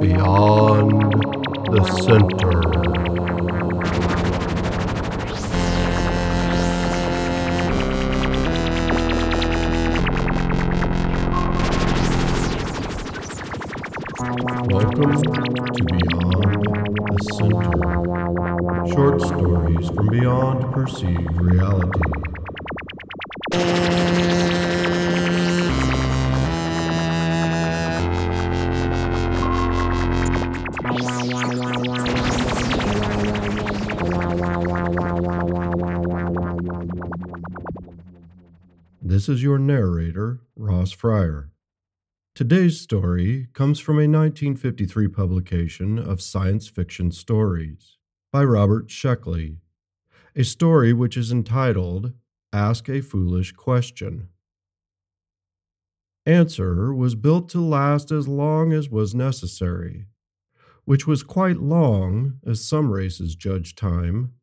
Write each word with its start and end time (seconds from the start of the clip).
Beyond 0.00 1.12
the 1.70 1.84
center. 2.02 2.77
Short 18.98 19.20
stories 19.20 19.88
from 19.90 20.08
beyond 20.08 20.74
perceived 20.74 21.40
reality. 21.40 22.00
This 39.00 39.28
is 39.28 39.44
your 39.44 39.60
narrator, 39.60 40.40
Ross 40.56 40.90
Fryer. 40.90 41.52
Today's 42.34 42.80
story 42.80 43.46
comes 43.52 43.78
from 43.78 43.98
a 43.98 44.10
1953 44.10 45.06
publication 45.06 46.00
of 46.00 46.20
science 46.20 46.66
fiction 46.66 47.12
stories 47.12 47.97
by 48.30 48.44
Robert 48.44 48.88
Sheckley, 48.88 49.56
a 50.36 50.44
story 50.44 50.92
which 50.92 51.16
is 51.16 51.32
entitled 51.32 52.12
Ask 52.52 52.88
a 52.88 53.00
Foolish 53.00 53.52
Question. 53.52 54.28
Answer 56.26 56.92
was 56.92 57.14
built 57.14 57.48
to 57.50 57.60
last 57.60 58.12
as 58.12 58.28
long 58.28 58.72
as 58.74 58.90
was 58.90 59.14
necessary, 59.14 60.08
which 60.84 61.06
was 61.06 61.22
quite 61.22 61.58
long, 61.58 62.34
as 62.46 62.62
some 62.62 62.92
races 62.92 63.34
judge 63.34 63.74
time, 63.74 64.34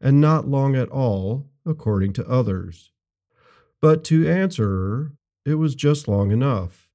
and 0.00 0.22
not 0.22 0.48
long 0.48 0.74
at 0.74 0.88
all, 0.88 1.50
according 1.66 2.14
to 2.14 2.26
others. 2.26 2.92
But 3.82 4.04
to 4.04 4.26
Answerer, 4.26 5.12
it 5.44 5.56
was 5.56 5.74
just 5.74 6.08
long 6.08 6.30
enough. 6.30 6.88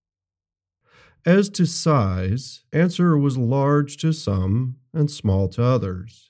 As 1.26 1.50
to 1.50 1.68
size, 1.68 2.64
Answerer 2.74 3.20
was 3.20 3.38
large 3.38 3.98
to 3.98 4.14
some 4.14 4.78
and 4.92 5.12
small 5.12 5.48
to 5.50 5.64
others. 5.64 6.29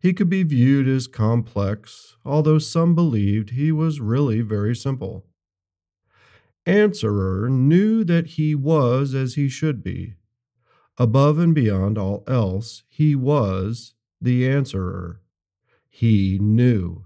He 0.00 0.12
could 0.12 0.28
be 0.28 0.42
viewed 0.42 0.86
as 0.86 1.06
complex, 1.06 2.16
although 2.24 2.58
some 2.58 2.94
believed 2.94 3.50
he 3.50 3.72
was 3.72 4.00
really 4.00 4.40
very 4.40 4.74
simple. 4.76 5.26
Answerer 6.66 7.48
knew 7.48 8.04
that 8.04 8.26
he 8.26 8.54
was 8.54 9.14
as 9.14 9.34
he 9.34 9.48
should 9.48 9.82
be. 9.82 10.14
Above 10.98 11.38
and 11.38 11.54
beyond 11.54 11.96
all 11.98 12.24
else, 12.26 12.84
he 12.88 13.14
was 13.14 13.94
the 14.20 14.48
Answerer. 14.48 15.20
He 15.88 16.38
knew. 16.40 17.04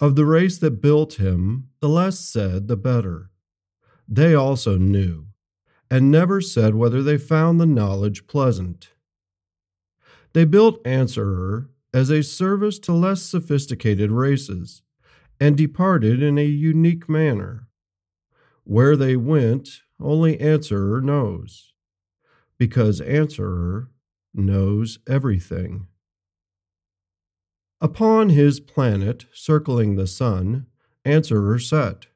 Of 0.00 0.14
the 0.14 0.26
race 0.26 0.58
that 0.58 0.82
built 0.82 1.14
him, 1.14 1.70
the 1.80 1.88
less 1.88 2.20
said, 2.20 2.68
the 2.68 2.76
better. 2.76 3.30
They 4.06 4.34
also 4.34 4.78
knew 4.78 5.28
and 5.90 6.10
never 6.10 6.40
said 6.40 6.74
whether 6.74 7.02
they 7.02 7.18
found 7.18 7.60
the 7.60 7.66
knowledge 7.66 8.26
pleasant. 8.26 8.90
They 10.32 10.44
built 10.44 10.86
Answerer 10.86 11.70
as 11.92 12.10
a 12.10 12.22
service 12.22 12.78
to 12.80 12.92
less 12.92 13.22
sophisticated 13.22 14.10
races, 14.10 14.82
and 15.40 15.56
departed 15.56 16.22
in 16.22 16.38
a 16.38 16.44
unique 16.44 17.08
manner. 17.08 17.68
Where 18.64 18.96
they 18.96 19.16
went, 19.16 19.82
only 20.00 20.38
Answerer 20.38 21.00
knows, 21.00 21.72
because 22.58 23.00
Answerer 23.00 23.90
knows 24.34 24.98
everything. 25.08 25.86
Upon 27.80 28.30
his 28.30 28.60
planet, 28.60 29.26
circling 29.32 29.96
the 29.96 30.06
sun, 30.06 30.66
Answerer 31.04 31.58
set. 31.58 32.08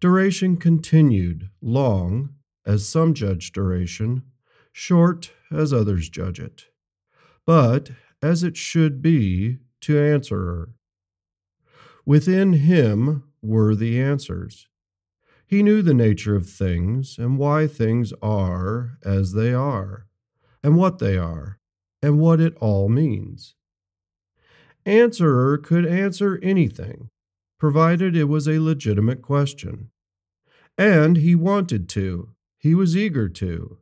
Duration 0.00 0.56
continued 0.56 1.48
long 1.62 2.34
as 2.66 2.88
some 2.88 3.14
judge 3.14 3.52
duration, 3.52 4.24
short 4.72 5.32
as 5.50 5.72
others 5.72 6.08
judge 6.08 6.38
it, 6.38 6.66
but 7.48 7.92
as 8.20 8.42
it 8.42 8.58
should 8.58 9.00
be 9.00 9.56
to 9.80 9.98
answerer. 9.98 10.68
Within 12.04 12.52
him 12.52 13.24
were 13.40 13.74
the 13.74 13.98
answers. 13.98 14.68
He 15.46 15.62
knew 15.62 15.80
the 15.80 15.94
nature 15.94 16.36
of 16.36 16.46
things 16.46 17.16
and 17.16 17.38
why 17.38 17.66
things 17.66 18.12
are 18.20 18.98
as 19.02 19.32
they 19.32 19.54
are, 19.54 20.08
and 20.62 20.76
what 20.76 20.98
they 20.98 21.16
are, 21.16 21.58
and 22.02 22.18
what 22.18 22.38
it 22.38 22.54
all 22.60 22.90
means. 22.90 23.54
Answerer 24.84 25.56
could 25.56 25.86
answer 25.86 26.38
anything, 26.42 27.08
provided 27.58 28.14
it 28.14 28.24
was 28.24 28.46
a 28.46 28.60
legitimate 28.60 29.22
question. 29.22 29.90
And 30.76 31.16
he 31.16 31.34
wanted 31.34 31.88
to, 31.90 32.34
he 32.58 32.74
was 32.74 32.94
eager 32.94 33.26
to. 33.30 33.78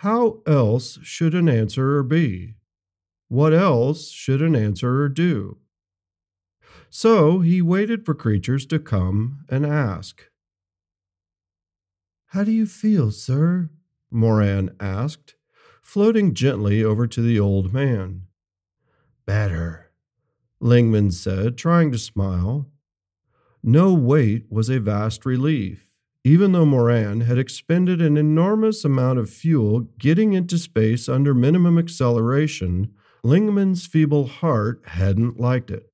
How 0.00 0.40
else 0.46 0.98
should 1.02 1.34
an 1.34 1.46
answerer 1.46 2.02
be? 2.02 2.54
What 3.28 3.52
else 3.52 4.08
should 4.08 4.40
an 4.40 4.56
answerer 4.56 5.10
do? 5.10 5.58
So 6.88 7.40
he 7.40 7.60
waited 7.60 8.06
for 8.06 8.14
creatures 8.14 8.64
to 8.68 8.78
come 8.78 9.44
and 9.50 9.66
ask. 9.66 10.22
How 12.28 12.44
do 12.44 12.50
you 12.50 12.64
feel, 12.64 13.10
sir? 13.10 13.68
Moran 14.10 14.74
asked, 14.80 15.34
floating 15.82 16.32
gently 16.32 16.82
over 16.82 17.06
to 17.06 17.20
the 17.20 17.38
old 17.38 17.74
man. 17.74 18.22
Better, 19.26 19.92
Lingman 20.62 21.12
said, 21.12 21.58
trying 21.58 21.92
to 21.92 21.98
smile. 21.98 22.70
No 23.62 23.92
weight 23.92 24.46
was 24.48 24.70
a 24.70 24.80
vast 24.80 25.26
relief 25.26 25.89
even 26.24 26.52
though 26.52 26.66
Moran 26.66 27.22
had 27.22 27.38
expended 27.38 28.02
an 28.02 28.16
enormous 28.16 28.84
amount 28.84 29.18
of 29.18 29.30
fuel 29.30 29.80
getting 29.98 30.34
into 30.34 30.58
space 30.58 31.08
under 31.08 31.32
minimum 31.32 31.78
acceleration, 31.78 32.92
Lingman's 33.24 33.86
feeble 33.86 34.26
heart 34.26 34.82
hadn't 34.88 35.40
liked 35.40 35.70
it. 35.70 35.90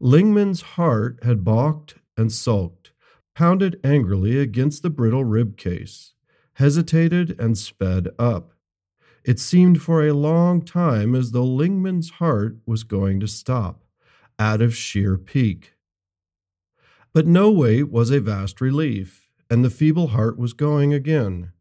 Lingman's 0.00 0.62
heart 0.62 1.22
had 1.22 1.44
balked 1.44 1.96
and 2.16 2.32
sulked, 2.32 2.92
pounded 3.34 3.78
angrily 3.84 4.38
against 4.38 4.82
the 4.82 4.90
brittle 4.90 5.24
rib 5.24 5.56
case, 5.56 6.14
hesitated 6.54 7.38
and 7.38 7.58
sped 7.58 8.08
up. 8.18 8.52
It 9.24 9.38
seemed 9.38 9.82
for 9.82 10.06
a 10.06 10.14
long 10.14 10.62
time 10.62 11.14
as 11.14 11.32
though 11.32 11.44
Lingman's 11.44 12.10
heart 12.10 12.56
was 12.64 12.84
going 12.84 13.20
to 13.20 13.28
stop, 13.28 13.84
out 14.38 14.62
of 14.62 14.74
sheer 14.74 15.18
pique. 15.18 15.74
But 17.12 17.26
no 17.26 17.50
weight 17.50 17.90
was 17.90 18.10
a 18.10 18.20
vast 18.20 18.60
relief 18.60 19.27
and 19.50 19.64
the 19.64 19.70
feeble 19.70 20.08
heart 20.08 20.38
was 20.38 20.52
going 20.52 20.92
again. 20.92 21.52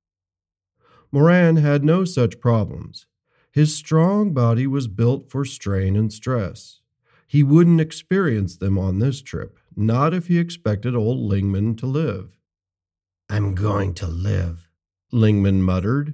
Moran 1.12 1.56
had 1.58 1.84
no 1.84 2.06
such 2.06 2.40
problems. 2.40 3.06
His 3.52 3.74
strong 3.76 4.34
body 4.34 4.68
was 4.68 4.88
built 4.88 5.30
for 5.30 5.46
strain 5.46 5.96
and 5.96 6.12
stress. 6.12 6.82
He 7.26 7.44
wouldn't 7.44 7.82
experience 7.82 8.58
them 8.58 8.78
on 8.78 9.00
this 9.00 9.22
trip, 9.22 9.58
not 9.76 10.14
if 10.14 10.28
he 10.28 10.38
expected 10.38 10.96
old 10.96 11.30
Lingman 11.30 11.78
to 11.78 11.86
live. 11.86 12.38
I'm 13.30 13.56
going 13.56 13.94
to 13.96 14.08
live, 14.08 14.70
Lingman 15.12 15.62
muttered, 15.62 16.14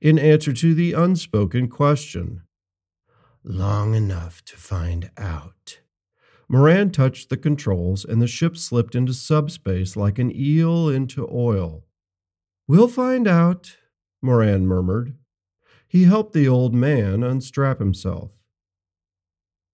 in 0.00 0.18
answer 0.18 0.52
to 0.52 0.74
the 0.74 0.92
unspoken 0.92 1.68
question. 1.68 2.42
Long 3.44 3.94
enough 3.94 4.44
to 4.46 4.56
find 4.56 5.10
out. 5.16 5.81
Moran 6.52 6.90
touched 6.90 7.30
the 7.30 7.38
controls, 7.38 8.04
and 8.04 8.20
the 8.20 8.26
ship 8.26 8.58
slipped 8.58 8.94
into 8.94 9.14
subspace 9.14 9.96
like 9.96 10.18
an 10.18 10.30
eel 10.36 10.86
into 10.90 11.26
oil. 11.32 11.86
We'll 12.68 12.88
find 12.88 13.26
out, 13.26 13.78
Moran 14.20 14.66
murmured. 14.66 15.16
He 15.88 16.04
helped 16.04 16.34
the 16.34 16.46
old 16.46 16.74
man 16.74 17.22
unstrap 17.22 17.78
himself. 17.78 18.32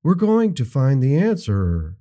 We're 0.05 0.15
going 0.15 0.55
to 0.55 0.65
find 0.65 1.03
the 1.03 1.17
answer. 1.17 1.97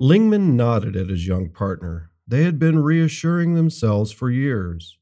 Lingman 0.00 0.56
nodded 0.56 0.96
at 0.96 1.10
his 1.10 1.28
young 1.28 1.48
partner. 1.48 2.10
They 2.26 2.42
had 2.42 2.58
been 2.58 2.80
reassuring 2.80 3.54
themselves 3.54 4.10
for 4.10 4.30
years. 4.30 4.98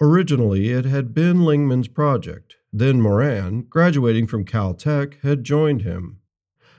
Originally, 0.00 0.70
it 0.70 0.86
had 0.86 1.12
been 1.12 1.44
Lingman's 1.44 1.88
project. 1.88 2.56
Then 2.72 3.02
Moran, 3.02 3.66
graduating 3.68 4.26
from 4.26 4.46
Caltech, 4.46 5.20
had 5.20 5.44
joined 5.44 5.82
him. 5.82 6.20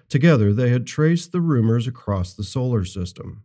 Together, 0.10 0.54
they 0.54 0.70
had 0.70 0.86
traced 0.86 1.32
the 1.32 1.42
rumors 1.42 1.88
across 1.88 2.34
the 2.34 2.44
solar 2.44 2.86
system. 2.86 3.44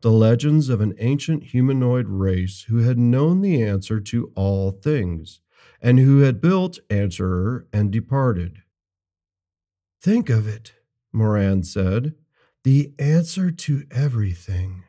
the 0.00 0.12
legends 0.12 0.68
of 0.68 0.80
an 0.80 0.94
ancient 0.98 1.44
humanoid 1.44 2.06
race 2.08 2.62
who 2.68 2.78
had 2.78 2.98
known 2.98 3.40
the 3.40 3.62
answer 3.62 4.00
to 4.00 4.30
all 4.36 4.70
things, 4.70 5.40
and 5.80 5.98
who 5.98 6.20
had 6.20 6.40
built 6.40 6.78
Answerer 6.88 7.66
and 7.72 7.90
departed. 7.90 8.62
Think 10.00 10.30
of 10.30 10.46
it, 10.46 10.74
Moran 11.12 11.64
said, 11.64 12.14
the 12.64 12.92
answer 12.98 13.50
to 13.50 13.84
everything. 13.90 14.84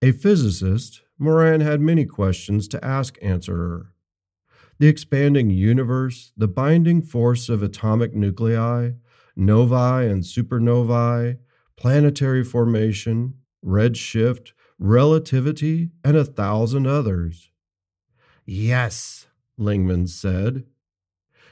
A 0.00 0.12
physicist, 0.12 1.02
Moran 1.18 1.60
had 1.60 1.80
many 1.80 2.04
questions 2.04 2.68
to 2.68 2.82
ask 2.84 3.18
Answerer. 3.20 3.92
The 4.78 4.86
expanding 4.86 5.50
universe, 5.50 6.32
the 6.36 6.46
binding 6.48 7.02
force 7.02 7.48
of 7.48 7.62
atomic 7.62 8.14
nuclei, 8.14 8.92
novae 9.38 10.10
and 10.10 10.24
supernovae, 10.24 11.38
planetary 11.76 12.42
formation, 12.42 13.34
redshift, 13.64 14.52
relativity, 14.78 15.90
and 16.04 16.16
a 16.16 16.24
thousand 16.24 16.86
others. 16.86 17.50
Yes, 18.44 19.26
Lingman 19.58 20.08
said. 20.08 20.64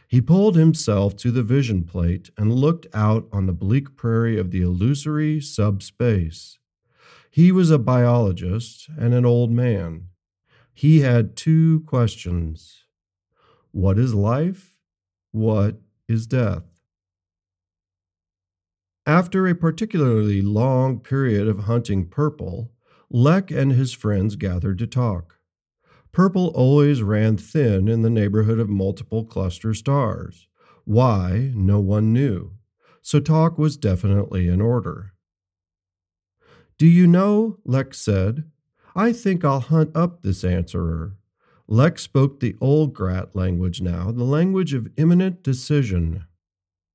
He 0.09 0.21
pulled 0.21 0.57
himself 0.57 1.17
to 1.17 1.31
the 1.31 1.43
vision 1.43 1.85
plate 1.85 2.31
and 2.37 2.55
looked 2.55 2.87
out 2.95 3.29
on 3.33 3.47
the 3.47 3.53
bleak 3.53 3.97
prairie 3.97 4.39
of 4.39 4.51
the 4.51 4.63
illusory 4.63 5.41
subspace. 5.41 6.59
He 7.31 7.51
was 7.51 7.71
a 7.71 7.79
biologist 7.79 8.89
and 8.99 9.13
an 9.13 9.27
old 9.27 9.51
man. 9.51 10.09
He 10.73 11.01
had 11.01 11.37
two 11.37 11.81
questions 11.87 12.85
What 13.73 13.99
is 13.99 14.15
life? 14.15 14.77
What 15.33 15.81
is 16.09 16.27
death? 16.27 16.76
After 19.07 19.47
a 19.47 19.55
particularly 19.55 20.43
long 20.43 20.99
period 20.99 21.47
of 21.47 21.61
hunting 21.61 22.09
purple, 22.09 22.73
Lek 23.09 23.53
and 23.53 23.71
his 23.71 23.93
friends 23.93 24.35
gathered 24.35 24.79
to 24.79 24.87
talk. 24.89 25.39
Purple 26.11 26.49
always 26.57 27.03
ran 27.03 27.37
thin 27.37 27.87
in 27.87 28.03
the 28.03 28.11
neighborhood 28.11 28.59
of 28.59 28.69
multiple 28.69 29.25
cluster 29.25 29.75
stars. 29.75 30.49
Why, 30.85 31.53
no 31.55 31.79
one 31.79 32.13
knew. 32.13 32.53
So 33.01 33.21
talk 33.21 33.59
was 33.59 33.77
definitely 33.77 34.49
in 34.49 34.61
order. 34.61 35.13
Do 36.77 36.87
you 36.87 37.07
know? 37.07 37.59
Lek 37.65 37.95
said. 37.95 38.51
I 38.97 39.13
think 39.13 39.45
I'll 39.45 39.61
hunt 39.61 39.95
up 39.95 40.23
this 40.23 40.43
answerer. 40.43 41.17
Lek 41.69 42.01
spoke 42.01 42.41
the 42.41 42.57
old 42.61 42.93
Grat 42.93 43.37
language 43.37 43.81
now, 43.81 44.11
the 44.11 44.25
language 44.25 44.75
of 44.75 44.91
imminent 44.97 45.45
decision. 45.45 46.25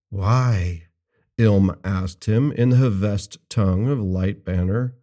Why? 0.10 0.88
Ilm 1.42 1.76
asked 1.84 2.26
him 2.26 2.52
in 2.52 2.70
the 2.70 2.76
Hevest 2.78 3.40
tongue 3.50 3.88
of 3.88 4.00
Light 4.00 4.46
Banner. 4.46 4.94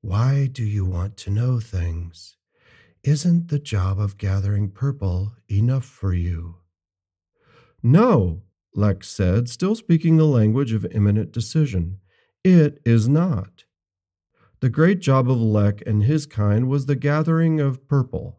Why 0.00 0.48
do 0.50 0.64
you 0.64 0.86
want 0.86 1.18
to 1.18 1.30
know 1.30 1.60
things? 1.60 2.38
Isn't 3.04 3.48
the 3.48 3.58
job 3.58 4.00
of 4.00 4.16
gathering 4.16 4.70
purple 4.70 5.34
enough 5.50 5.84
for 5.84 6.14
you? 6.14 6.56
No, 7.82 8.40
Lek 8.74 9.04
said, 9.04 9.50
still 9.50 9.74
speaking 9.74 10.16
the 10.16 10.24
language 10.24 10.72
of 10.72 10.86
imminent 10.92 11.30
decision. 11.30 11.98
It 12.42 12.80
is 12.86 13.06
not. 13.06 13.64
The 14.60 14.70
great 14.70 15.00
job 15.00 15.30
of 15.30 15.42
Lek 15.42 15.82
and 15.86 16.04
his 16.04 16.24
kind 16.24 16.70
was 16.70 16.86
the 16.86 16.96
gathering 16.96 17.60
of 17.60 17.86
purple. 17.86 18.38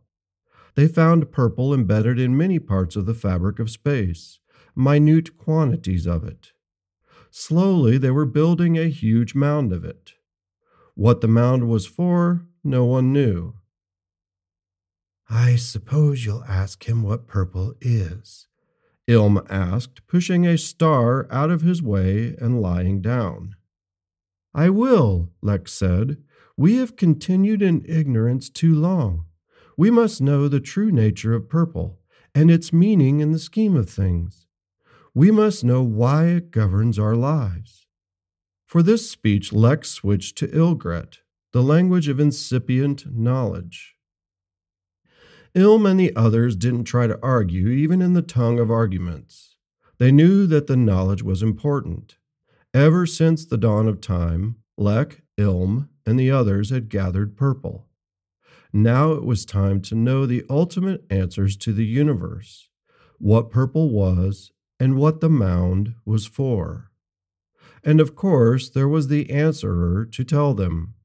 They 0.73 0.87
found 0.87 1.31
purple 1.31 1.71
embedded 1.71 2.19
in 2.19 2.35
many 2.35 2.57
parts 2.57 2.95
of 2.95 3.05
the 3.05 3.13
fabric 3.13 3.59
of 3.59 3.69
space, 3.69 4.39
minute 4.75 5.37
quantities 5.37 6.07
of 6.07 6.23
it. 6.23 6.51
Slowly, 7.35 7.97
they 7.97 8.11
were 8.11 8.27
building 8.27 8.77
a 8.77 8.89
huge 8.89 9.33
mound 9.33 9.73
of 9.73 9.83
it. 9.83 10.13
What 10.93 11.21
the 11.21 11.27
mound 11.27 11.67
was 11.67 11.87
for, 11.87 12.45
no 12.63 12.85
one 12.85 13.11
knew. 13.11 13.55
I 15.27 15.55
suppose 15.55 16.25
you'll 16.25 16.43
ask 16.43 16.87
him 16.87 17.01
what 17.01 17.25
purple 17.25 17.73
is, 17.81 18.45
Ilm 19.07 19.43
asked, 19.49 20.05
pushing 20.05 20.45
a 20.45 20.59
star 20.59 21.25
out 21.31 21.49
of 21.49 21.63
his 21.63 21.81
way 21.81 22.35
and 22.39 22.61
lying 22.61 23.01
down. 23.01 23.55
I 24.53 24.69
will, 24.69 25.31
Lek 25.41 25.67
said. 25.67 26.17
We 26.55 26.75
have 26.75 26.95
continued 26.95 27.63
in 27.63 27.83
ignorance 27.87 28.47
too 28.47 28.75
long. 28.75 29.25
We 29.75 29.89
must 29.89 30.21
know 30.21 30.47
the 30.47 30.59
true 30.59 30.91
nature 30.91 31.33
of 31.33 31.49
purple 31.49 31.99
and 32.35 32.51
its 32.51 32.71
meaning 32.71 33.21
in 33.21 33.31
the 33.31 33.39
scheme 33.39 33.75
of 33.75 33.89
things. 33.89 34.42
We 35.15 35.29
must 35.29 35.63
know 35.63 35.83
why 35.83 36.25
it 36.27 36.49
governs 36.49 36.97
our 36.97 37.15
lives. 37.15 37.85
For 38.65 38.81
this 38.81 39.09
speech, 39.11 39.53
Lek 39.53 39.85
switched 39.85 40.37
to 40.39 40.47
Ilgret, 40.47 41.19
the 41.51 41.61
language 41.61 42.07
of 42.07 42.19
incipient 42.19 43.05
knowledge. 43.15 43.95
Ilm 45.53 45.87
and 45.87 45.99
the 45.99 46.15
others 46.15 46.55
didn't 46.55 46.85
try 46.85 47.05
to 47.05 47.19
argue, 47.21 47.67
even 47.67 48.01
in 48.01 48.13
the 48.13 48.23
tongue 48.23 48.57
of 48.57 48.71
arguments. 48.71 49.55
They 49.99 50.11
knew 50.11 50.47
that 50.47 50.65
the 50.65 50.75
knowledge 50.75 51.21
was 51.21 51.43
important. 51.43 52.17
Ever 52.73 53.05
since 53.05 53.45
the 53.45 53.57
dawn 53.57 53.87
of 53.87 54.01
time, 54.01 54.55
Lek, 54.77 55.21
Ilm, 55.37 55.89
and 56.07 56.19
the 56.19 56.31
others 56.31 56.71
had 56.71 56.89
gathered 56.89 57.37
purple. 57.37 57.87
Now 58.73 59.11
it 59.11 59.23
was 59.23 59.45
time 59.45 59.79
to 59.81 59.95
know 59.95 60.25
the 60.25 60.43
ultimate 60.49 61.05
answers 61.11 61.55
to 61.57 61.71
the 61.71 61.85
universe, 61.85 62.69
what 63.19 63.51
purple 63.51 63.91
was, 63.91 64.51
and 64.83 64.97
what 64.97 65.21
the 65.21 65.29
mound 65.29 65.95
was 66.03 66.25
for. 66.25 66.91
And 67.85 68.01
of 68.01 68.17
course, 68.17 68.69
there 68.69 68.89
was 68.89 69.07
the 69.07 69.29
answerer 69.29 70.05
to 70.07 70.25
tell 70.25 70.53
them. 70.53 70.95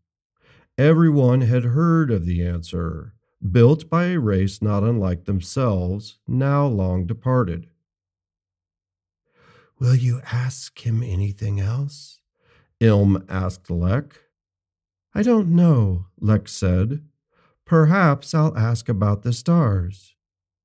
Everyone 0.77 1.43
had 1.43 1.63
heard 1.63 2.11
of 2.11 2.27
the 2.27 2.45
answerer, 2.45 3.15
built 3.53 3.89
by 3.89 4.07
a 4.07 4.19
race 4.19 4.61
not 4.61 4.83
unlike 4.83 5.27
themselves, 5.27 6.19
now 6.27 6.67
long 6.67 7.07
departed. 7.07 7.69
Will 9.79 9.95
you 9.95 10.23
ask 10.33 10.85
him 10.85 11.01
anything 11.05 11.61
else? 11.61 12.19
Ilm 12.81 13.25
asked 13.29 13.71
Lek. 13.71 14.23
I 15.15 15.23
don't 15.23 15.51
know, 15.51 16.07
Lek 16.19 16.49
said. 16.49 17.05
Perhaps 17.65 18.35
I'll 18.35 18.59
ask 18.59 18.89
about 18.89 19.23
the 19.23 19.33
stars. 19.33 20.17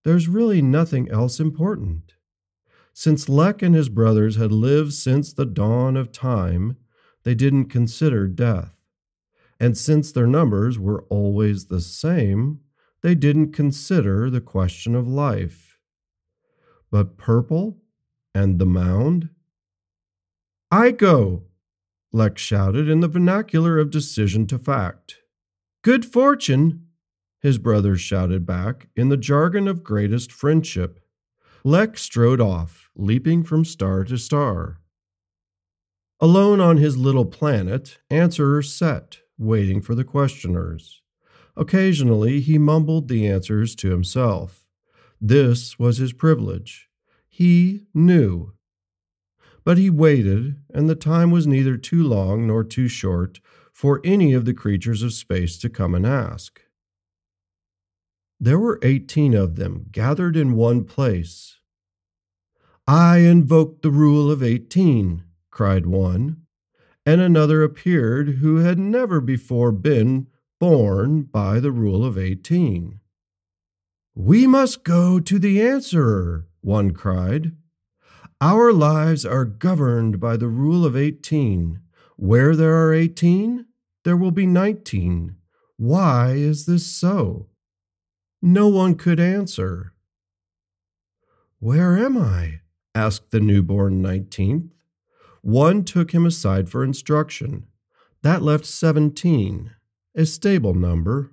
There's 0.04 0.28
really 0.28 0.64
nothing 0.64 1.12
else 1.12 1.40
important. 1.40 2.13
Since 2.94 3.28
Lek 3.28 3.62
and 3.62 3.74
his 3.74 3.90
brothers 3.90 4.36
had 4.36 4.52
lived 4.52 4.94
since 4.94 5.34
the 5.34 5.46
dawn 5.46 5.98
of 5.98 6.12
time, 6.12 6.78
they 7.24 7.34
didn't 7.34 7.66
consider 7.66 8.28
death. 8.28 8.76
And 9.60 9.78
since 9.78 10.12
their 10.12 10.28
numbers 10.28 10.78
were 10.78 11.04
always 11.10 11.66
the 11.66 11.82
same, 11.82 12.60
they 13.02 13.16
didn't 13.16 13.52
consider 13.52 14.30
the 14.30 14.42
question 14.42 14.96
of 14.96 15.08
life. 15.08 15.80
But 16.92 17.18
purple 17.18 17.82
and 18.36 18.60
the 18.60 18.66
mound? 18.66 19.30
I 20.72 20.92
go, 20.92 21.44
Lek 22.12 22.38
shouted 22.38 22.88
in 22.88 23.00
the 23.00 23.08
vernacular 23.08 23.80
of 23.80 23.90
decision 23.90 24.46
to 24.48 24.60
fact. 24.60 25.18
Good 25.82 26.06
fortune, 26.06 26.88
his 27.42 27.58
brothers 27.58 28.00
shouted 28.00 28.46
back 28.46 28.88
in 28.96 29.10
the 29.10 29.18
jargon 29.18 29.68
of 29.68 29.84
greatest 29.84 30.32
friendship. 30.32 31.03
Lek 31.66 31.98
strode 31.98 32.42
off, 32.42 32.90
leaping 32.94 33.42
from 33.42 33.64
star 33.64 34.04
to 34.04 34.18
star. 34.18 34.80
Alone 36.20 36.60
on 36.60 36.76
his 36.76 36.98
little 36.98 37.24
planet, 37.24 38.00
Answerer 38.10 38.62
sat, 38.62 39.20
waiting 39.38 39.82
for 39.82 39.96
the 39.96 40.04
questioners. 40.04 41.02
Occasionally, 41.56 42.42
he 42.42 42.58
mumbled 42.58 43.08
the 43.08 43.26
answers 43.28 43.76
to 43.76 43.92
himself. 43.92 44.66
This 45.22 45.80
was 45.80 46.00
his 46.00 46.12
privilege. 46.12 46.90
He 47.30 47.86
knew. 47.94 48.52
But 49.64 49.78
he 49.78 49.90
waited, 49.90 50.58
and 50.74 50.90
the 50.90 50.96
time 50.96 51.32
was 51.32 51.48
neither 51.48 51.78
too 51.78 52.04
long 52.04 52.46
nor 52.46 52.66
too 52.66 52.90
short 52.90 53.40
for 53.72 54.02
any 54.04 54.34
of 54.34 54.44
the 54.44 54.54
creatures 54.54 55.02
of 55.02 55.14
space 55.14 55.58
to 55.60 55.70
come 55.70 55.96
and 55.96 56.06
ask. 56.06 56.60
There 58.40 58.60
were 58.60 58.80
eighteen 58.82 59.34
of 59.34 59.56
them 59.56 59.86
gathered 59.92 60.36
in 60.36 60.56
one 60.56 60.84
place. 60.84 61.58
I 62.86 63.20
invoke 63.20 63.82
the 63.82 63.92
rule 63.92 64.30
of 64.30 64.44
eighteen, 64.44 65.24
cried 65.52 65.86
one, 65.86 66.44
and 67.06 67.22
another 67.22 67.64
appeared 67.64 68.38
who 68.40 68.58
had 68.58 68.80
never 68.80 69.20
before 69.20 69.72
been 69.72 70.28
born 70.60 71.24
by 71.24 71.60
the 71.60 71.72
rule 71.72 72.06
of 72.06 72.18
18. 72.18 73.00
We 74.16 74.48
must 74.48 74.84
go 74.84 75.20
to 75.20 75.40
the 75.40 75.62
answerer, 75.62 76.48
one 76.62 76.92
cried. 76.92 77.52
Our 78.40 78.72
lives 78.72 79.26
are 79.26 79.46
governed 79.46 80.20
by 80.20 80.38
the 80.38 80.48
rule 80.48 80.86
of 80.86 80.96
18. 80.96 81.80
Where 82.16 82.56
there 82.56 82.76
are 82.88 82.94
18, 82.94 83.66
there 84.06 84.16
will 84.16 84.32
be 84.32 84.46
19. 84.46 85.36
Why 85.78 86.32
is 86.34 86.66
this 86.66 86.86
so? 86.86 87.50
No 88.46 88.68
one 88.68 88.96
could 88.96 89.22
answer. 89.22 89.94
Where 91.60 91.98
am 91.98 92.18
I? 92.18 92.60
asked 92.94 93.32
the 93.32 93.40
newborn 93.40 94.04
19th. 94.04 94.72
One 95.42 95.86
took 95.86 96.12
him 96.12 96.26
aside 96.26 96.70
for 96.70 96.84
instruction. 96.84 97.68
That 98.22 98.42
left 98.42 98.66
17. 98.66 99.72
a 100.14 100.26
stable 100.26 100.74
number. 100.74 101.32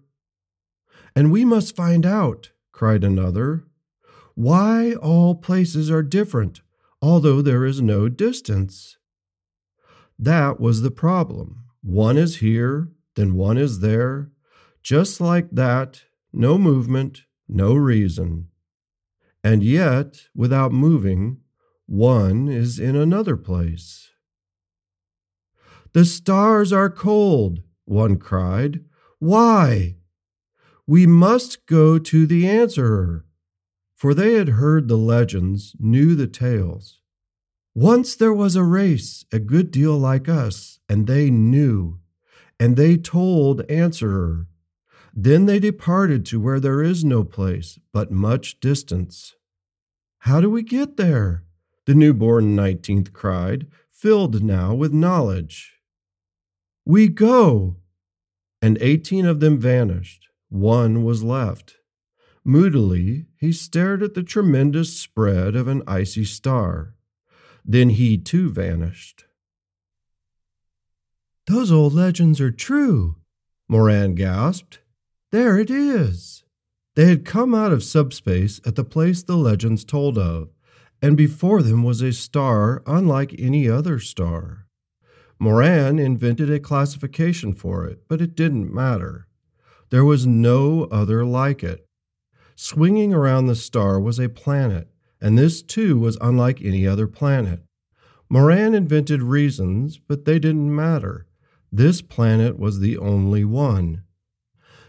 And 1.17 1.33
we 1.33 1.45
must 1.45 1.75
find 1.75 2.07
out, 2.07 2.53
cried 2.71 3.03
another, 3.03 3.65
why 4.37 4.93
all 4.93 5.35
places 5.35 5.91
are 5.91 6.05
different, 6.05 6.61
although 7.03 7.43
there 7.43 7.67
is 7.67 7.83
no 7.83 8.09
distance. 8.09 8.99
That 10.17 10.61
was 10.61 10.83
the 10.83 10.93
problem. 10.93 11.65
One 11.83 12.17
is 12.17 12.37
here, 12.37 12.93
then 13.17 13.35
one 13.35 13.59
is 13.59 13.81
there. 13.81 14.31
Just 14.85 15.21
like 15.21 15.51
that, 15.51 16.05
no 16.33 16.59
movement, 16.59 17.23
no 17.49 17.75
reason. 17.75 18.49
And 19.43 19.63
yet, 19.63 20.23
without 20.35 20.73
moving, 20.73 21.39
one 21.87 22.49
is 22.49 22.79
in 22.79 22.97
another 22.97 23.37
place. 23.37 24.11
The 25.93 26.05
stars 26.05 26.73
are 26.73 26.91
cold, 26.91 27.63
one 27.85 28.17
cried. 28.19 28.85
Why? 29.19 29.97
We 30.87 31.07
must 31.07 31.67
go 31.67 31.99
to 31.99 32.27
the 32.27 32.49
answerer. 32.49 33.25
For 33.95 34.15
they 34.15 34.35
had 34.35 34.51
heard 34.51 34.89
the 34.89 34.97
legends, 34.97 35.75
knew 35.79 36.15
the 36.15 36.27
tales. 36.27 37.01
Once 37.75 38.17
there 38.17 38.33
was 38.33 38.57
a 38.57 38.65
race 38.65 39.25
a 39.33 39.39
good 39.39 39.71
deal 39.71 39.97
like 39.97 40.29
us, 40.29 40.81
and 40.89 41.07
they 41.07 41.31
knew, 41.31 42.01
and 42.59 42.77
they 42.77 42.97
told 42.97 43.63
Answerer. 43.71 44.47
Then 45.15 45.47
they 45.47 45.59
departed 45.59 46.25
to 46.27 46.41
where 46.41 46.61
there 46.61 46.83
is 46.83 47.05
no 47.05 47.25
place, 47.25 47.79
but 47.93 48.11
much 48.11 48.61
distance. 48.61 49.35
How 50.21 50.41
do 50.41 50.49
we 50.49 50.63
get 50.63 50.97
there? 50.97 51.45
The 51.87 51.95
newborn 51.95 52.55
nineteenth 52.55 53.13
cried, 53.13 53.67
filled 53.91 54.43
now 54.43 54.75
with 54.75 54.93
knowledge. 54.93 55.75
We 56.85 57.09
go! 57.09 57.77
And 58.63 58.79
eighteen 58.81 59.27
of 59.27 59.41
them 59.41 59.59
vanished. 59.59 60.29
One 60.49 61.05
was 61.05 61.23
left. 61.23 61.77
Moodily, 62.45 63.27
he 63.37 63.53
stared 63.53 64.03
at 64.03 64.15
the 64.15 64.23
tremendous 64.23 64.97
spread 64.97 65.57
of 65.57 65.69
an 65.69 65.83
icy 65.87 66.25
star. 66.25 66.95
Then 67.65 67.91
he 67.91 68.17
too 68.17 68.51
vanished. 68.51 69.25
Those 71.47 71.71
old 71.73 71.95
legends 71.95 72.41
are 72.41 72.51
true, 72.51 73.17
Moran 73.69 74.15
gasped. 74.15 74.81
There 75.33 75.59
it 75.59 75.71
is. 75.71 76.43
They 76.97 77.07
had 77.07 77.25
come 77.25 77.55
out 77.55 77.73
of 77.73 77.85
subspace 77.85 78.61
at 78.67 78.75
the 78.75 78.83
place 78.83 79.23
the 79.23 79.37
legends 79.37 79.85
told 79.85 80.19
of, 80.19 80.49
and 81.01 81.17
before 81.17 81.63
them 81.63 81.85
was 81.85 82.03
a 82.03 82.13
star 82.13 82.83
unlike 82.85 83.35
any 83.39 83.69
other 83.69 84.01
star. 84.01 84.67
Moran 85.39 86.01
invented 86.01 86.51
a 86.51 86.59
classification 86.59 87.55
for 87.55 87.87
it, 87.87 88.03
but 88.09 88.21
it 88.21 88.35
didn't 88.35 88.75
matter. 88.75 89.29
There 89.91 90.05
was 90.05 90.27
no 90.27 90.85
other 90.91 91.25
like 91.25 91.63
it. 91.63 91.87
Swinging 92.57 93.15
around 93.15 93.47
the 93.47 93.55
star 93.55 94.01
was 94.01 94.19
a 94.19 94.29
planet, 94.29 94.89
and 95.21 95.39
this 95.39 95.63
too 95.63 95.97
was 95.97 96.19
unlike 96.21 96.61
any 96.61 96.87
other 96.87 97.07
planet. 97.07 97.63
Moran 98.29 98.75
invented 98.75 99.23
reasons, 99.23 99.99
but 99.99 100.25
they 100.25 100.41
didn't 100.41 100.75
matter. 100.75 101.27
This 101.73 102.03
planet 102.03 102.59
was 102.59 102.81
the 102.81 102.99
only 102.99 103.45
one. 103.45 104.03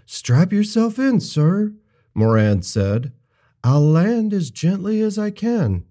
Strap 0.06 0.52
yourself 0.52 1.00
in, 1.00 1.20
sir, 1.20 1.74
Moran 2.14 2.62
said. 2.62 3.14
I'll 3.64 3.86
land 3.86 4.34
as 4.34 4.50
gently 4.52 5.02
as 5.02 5.18
I 5.18 5.32
can. 5.32 5.86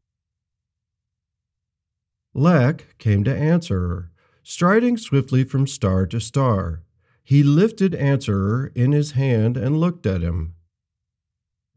Lek 2.34 2.98
came 2.98 3.24
to 3.24 3.34
Answerer, 3.34 4.10
striding 4.42 4.96
swiftly 4.96 5.44
from 5.44 5.66
star 5.66 6.06
to 6.06 6.20
star. 6.20 6.82
He 7.22 7.42
lifted 7.42 7.94
Answerer 7.94 8.72
in 8.74 8.92
his 8.92 9.12
hand 9.12 9.56
and 9.56 9.78
looked 9.80 10.06
at 10.06 10.22
him. 10.22 10.54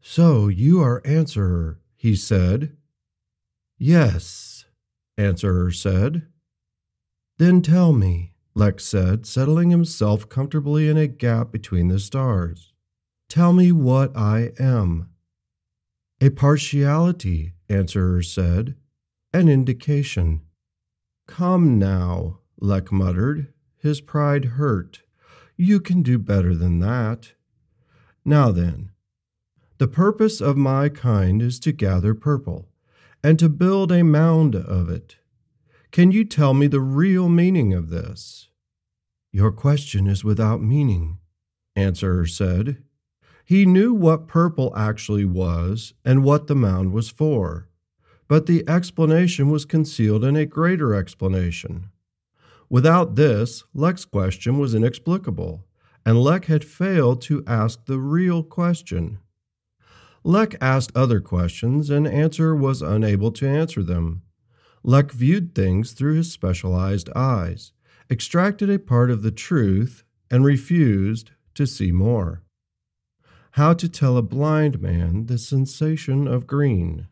So 0.00 0.48
you 0.48 0.80
are 0.82 1.00
Answerer, 1.04 1.80
he 1.96 2.14
said. 2.14 2.76
Yes, 3.78 4.66
Answerer 5.16 5.70
said. 5.70 6.26
Then 7.38 7.62
tell 7.62 7.92
me, 7.92 8.33
Lek 8.54 8.78
said, 8.78 9.26
settling 9.26 9.70
himself 9.70 10.28
comfortably 10.28 10.88
in 10.88 10.96
a 10.96 11.08
gap 11.08 11.50
between 11.50 11.88
the 11.88 11.98
stars. 11.98 12.72
Tell 13.28 13.52
me 13.52 13.72
what 13.72 14.16
I 14.16 14.52
am. 14.58 15.08
A 16.20 16.30
partiality, 16.30 17.54
Answerer 17.68 18.22
said, 18.22 18.76
an 19.32 19.48
indication. 19.48 20.42
Come 21.26 21.78
now, 21.78 22.38
Lek 22.60 22.92
muttered, 22.92 23.52
his 23.76 24.00
pride 24.00 24.44
hurt. 24.44 25.02
You 25.56 25.80
can 25.80 26.02
do 26.02 26.18
better 26.18 26.54
than 26.54 26.78
that. 26.78 27.32
Now 28.24 28.52
then, 28.52 28.90
the 29.78 29.88
purpose 29.88 30.40
of 30.40 30.56
my 30.56 30.88
kind 30.88 31.42
is 31.42 31.58
to 31.60 31.72
gather 31.72 32.14
purple, 32.14 32.68
and 33.22 33.38
to 33.40 33.48
build 33.48 33.90
a 33.90 34.04
mound 34.04 34.54
of 34.54 34.88
it. 34.88 35.16
Can 35.94 36.10
you 36.10 36.24
tell 36.24 36.54
me 36.54 36.66
the 36.66 36.80
real 36.80 37.28
meaning 37.28 37.72
of 37.72 37.88
this? 37.88 38.48
Your 39.30 39.52
question 39.52 40.08
is 40.08 40.24
without 40.24 40.60
meaning, 40.60 41.18
Answerer 41.76 42.26
said. 42.26 42.82
He 43.44 43.64
knew 43.64 43.94
what 43.94 44.26
purple 44.26 44.76
actually 44.76 45.24
was 45.24 45.94
and 46.04 46.24
what 46.24 46.48
the 46.48 46.56
mound 46.56 46.92
was 46.92 47.10
for, 47.10 47.68
but 48.26 48.46
the 48.46 48.68
explanation 48.68 49.50
was 49.50 49.64
concealed 49.64 50.24
in 50.24 50.34
a 50.34 50.46
greater 50.46 50.96
explanation. 50.96 51.90
Without 52.68 53.14
this, 53.14 53.62
Lek's 53.72 54.04
question 54.04 54.58
was 54.58 54.74
inexplicable, 54.74 55.64
and 56.04 56.20
Lek 56.20 56.46
had 56.46 56.64
failed 56.64 57.22
to 57.22 57.44
ask 57.46 57.84
the 57.84 58.00
real 58.00 58.42
question. 58.42 59.20
Lek 60.24 60.56
asked 60.60 60.90
other 60.96 61.20
questions, 61.20 61.88
and 61.88 62.04
Answer 62.04 62.52
was 62.52 62.82
unable 62.82 63.30
to 63.30 63.46
answer 63.46 63.84
them. 63.84 64.23
Lek 64.86 65.12
viewed 65.12 65.54
things 65.54 65.92
through 65.92 66.14
his 66.14 66.30
specialized 66.30 67.08
eyes, 67.16 67.72
extracted 68.10 68.68
a 68.68 68.78
part 68.78 69.10
of 69.10 69.22
the 69.22 69.30
truth, 69.30 70.04
and 70.30 70.44
refused 70.44 71.30
to 71.54 71.66
see 71.66 71.90
more. 71.90 72.42
How 73.52 73.72
to 73.72 73.88
tell 73.88 74.18
a 74.18 74.22
blind 74.22 74.82
man 74.82 75.24
the 75.24 75.38
sensation 75.38 76.28
of 76.28 76.46
green. 76.46 77.08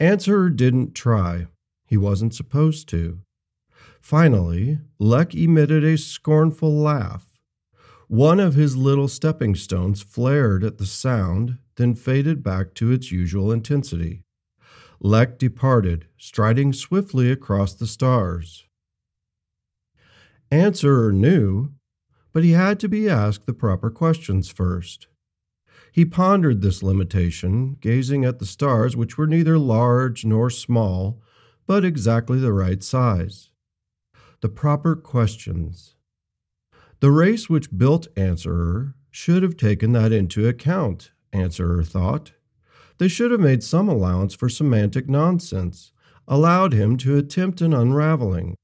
Answerer 0.00 0.50
didn't 0.50 0.94
try. 0.94 1.46
He 1.86 1.96
wasn't 1.96 2.34
supposed 2.34 2.88
to. 2.88 3.20
Finally, 4.00 4.80
Lek 4.98 5.36
emitted 5.36 5.84
a 5.84 5.96
scornful 5.96 6.72
laugh. 6.72 7.26
One 8.08 8.40
of 8.40 8.54
his 8.54 8.76
little 8.76 9.08
stepping 9.08 9.54
stones 9.54 10.02
flared 10.02 10.64
at 10.64 10.78
the 10.78 10.86
sound, 10.86 11.58
then 11.76 11.94
faded 11.94 12.42
back 12.42 12.74
to 12.74 12.90
its 12.90 13.12
usual 13.12 13.52
intensity. 13.52 14.23
Lek 15.04 15.38
departed, 15.38 16.06
striding 16.16 16.72
swiftly 16.72 17.30
across 17.30 17.74
the 17.74 17.86
stars. 17.86 18.64
Answerer 20.50 21.12
knew, 21.12 21.74
but 22.32 22.42
he 22.42 22.52
had 22.52 22.80
to 22.80 22.88
be 22.88 23.06
asked 23.06 23.44
the 23.44 23.52
proper 23.52 23.90
questions 23.90 24.48
first. 24.48 25.08
He 25.92 26.06
pondered 26.06 26.62
this 26.62 26.82
limitation, 26.82 27.76
gazing 27.82 28.24
at 28.24 28.38
the 28.38 28.46
stars, 28.46 28.96
which 28.96 29.18
were 29.18 29.26
neither 29.26 29.58
large 29.58 30.24
nor 30.24 30.48
small, 30.48 31.20
but 31.66 31.84
exactly 31.84 32.38
the 32.38 32.54
right 32.54 32.82
size. 32.82 33.50
The 34.40 34.48
proper 34.48 34.96
questions. 34.96 35.96
The 37.00 37.10
race 37.10 37.50
which 37.50 37.76
built 37.76 38.08
Answerer 38.16 38.94
should 39.10 39.42
have 39.42 39.58
taken 39.58 39.92
that 39.92 40.12
into 40.12 40.48
account, 40.48 41.10
Answerer 41.30 41.82
thought. 41.82 42.32
They 42.98 43.08
should 43.08 43.30
have 43.30 43.40
made 43.40 43.62
some 43.62 43.88
allowance 43.88 44.34
for 44.34 44.48
semantic 44.48 45.08
nonsense, 45.08 45.92
allowed 46.28 46.72
him 46.72 46.96
to 46.98 47.16
attempt 47.16 47.60
an 47.60 47.74
unraveling. 47.74 48.56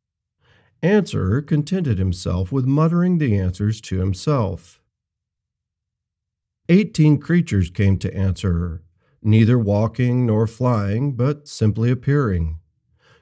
Answerer 0.83 1.43
contented 1.43 1.99
himself 1.99 2.51
with 2.51 2.65
muttering 2.65 3.19
the 3.19 3.37
answers 3.37 3.81
to 3.83 3.99
himself. 3.99 4.81
Eighteen 6.69 7.19
creatures 7.19 7.69
came 7.69 7.99
to 7.99 8.17
Answerer, 8.17 8.83
neither 9.23 9.59
walking 9.59 10.25
nor 10.25 10.47
flying, 10.47 11.13
but 11.13 11.49
simply 11.49 11.91
appearing. 11.91 12.61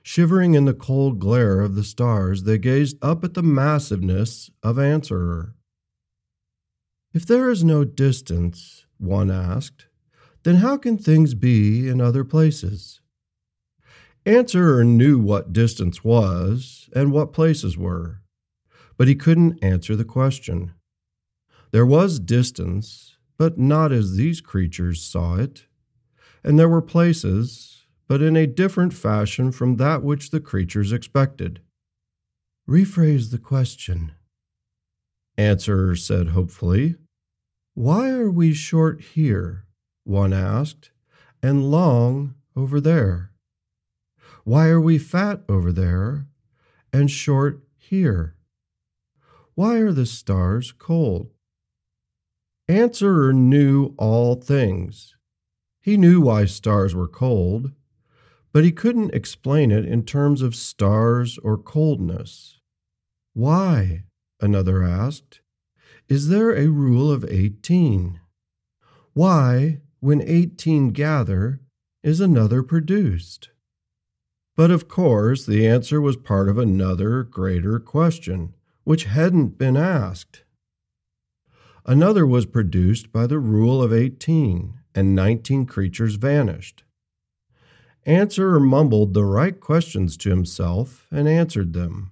Shivering 0.03 0.55
in 0.55 0.67
the 0.67 0.75
cold 0.75 1.19
glare 1.19 1.61
of 1.61 1.75
the 1.75 1.83
stars, 1.83 2.45
they 2.45 2.59
gazed 2.59 2.97
up 3.03 3.25
at 3.25 3.35
the 3.35 3.43
massiveness 3.43 4.50
of 4.62 4.79
Answerer. 4.79 5.55
If 7.12 7.27
there 7.27 7.50
is 7.50 7.65
no 7.65 7.85
distance, 7.85 8.87
one 8.99 9.31
asked, 9.31 9.88
then 10.49 10.57
how 10.57 10.78
can 10.78 10.97
things 10.97 11.35
be 11.35 11.87
in 11.87 12.00
other 12.00 12.25
places? 12.25 13.02
Answerer 14.25 14.83
knew 14.83 15.19
what 15.19 15.52
distance 15.52 16.02
was 16.02 16.88
and 16.97 17.12
what 17.12 17.35
places 17.35 17.76
were, 17.76 18.23
but 18.97 19.09
he 19.09 19.14
couldn't 19.14 19.62
answer 19.62 19.95
the 19.95 20.07
question. 20.07 20.73
There 21.71 21.85
was 21.85 22.19
distance, 22.19 23.19
but 23.37 23.59
not 23.59 23.93
as 23.93 24.17
these 24.17 24.40
creatures 24.40 25.02
saw 25.02 25.35
it, 25.35 25.67
and 26.43 26.59
there 26.59 26.67
were 26.67 26.81
places, 26.81 27.85
but 28.07 28.23
in 28.23 28.35
a 28.35 28.47
different 28.47 28.95
fashion 28.95 29.52
from 29.52 29.76
that 29.76 30.02
which 30.02 30.31
the 30.31 30.40
creatures 30.40 30.93
expected. 30.93 31.61
Rephrase 32.67 33.33
the 33.33 33.38
question. 33.38 34.12
Answerer 35.37 35.95
said 35.95 36.28
hopefully. 36.28 36.95
Why 37.75 38.09
are 38.09 38.31
we 38.31 38.55
short 38.55 39.02
here? 39.02 39.67
One 40.09 40.33
asked, 40.33 40.91
and 41.43 41.71
long 41.71 42.35
over 42.57 42.81
there? 42.81 43.31
Why 44.43 44.69
are 44.69 44.81
we 44.81 44.97
fat 44.97 45.45
over 45.50 45.71
there 45.71 46.29
and 46.95 47.11
short 47.11 47.61
here? 47.77 48.35
Why 49.55 49.81
are 49.81 49.93
the 49.93 50.07
stars 50.07 50.73
cold? 50.73 51.35
Answerer 52.69 53.35
knew 53.35 53.95
all 53.99 54.37
things. 54.37 55.15
He 55.79 55.99
knew 55.99 56.23
why 56.23 56.47
stars 56.47 56.95
were 56.95 57.07
cold, 57.07 57.73
but 58.50 58.65
he 58.65 58.73
couldn't 58.73 59.12
explain 59.12 59.71
it 59.71 59.85
in 59.85 60.05
terms 60.07 60.41
of 60.41 60.57
stars 60.57 61.37
or 61.45 61.59
coldness. 61.59 62.61
Why? 63.35 64.05
Another 64.41 64.83
asked. 64.83 65.43
Is 66.09 66.29
there 66.29 66.57
a 66.57 66.69
rule 66.69 67.12
of 67.12 67.27
18? 67.29 68.21
Why, 69.12 69.83
when 70.00 70.23
18 70.23 70.90
gather, 70.90 71.61
is 72.02 72.21
another 72.21 72.62
produced? 72.62 73.50
But 74.57 74.71
of 74.71 74.88
course, 74.88 75.47
the 75.47 75.67
answer 75.67 76.00
was 76.00 76.17
part 76.17 76.49
of 76.49 76.59
another, 76.59 77.23
greater 77.23 77.78
question, 77.78 78.55
which 78.85 79.05
hadn't 79.05 79.57
been 79.57 79.76
asked. 79.76 80.43
Another 81.87 82.26
was 82.26 82.45
produced 82.45 83.12
by 83.12 83.26
the 83.26 83.38
rule 83.38 83.83
of 83.83 83.93
18, 83.93 84.75
and 84.95 85.14
19 85.14 85.64
creatures 85.64 86.17
vanished. 86.17 86.85
Answerer 88.05 88.61
mumbled 88.61 89.14
the 89.14 89.25
right 89.25 89.59
questions 89.59 90.17
to 90.19 90.31
himself 90.31 91.07
and 91.11 91.28
answered 91.28 91.73
them. 91.73 92.11